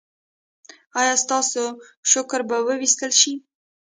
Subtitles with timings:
[0.99, 1.63] ایا ستاسو
[2.11, 3.33] شکر به وویستل شي؟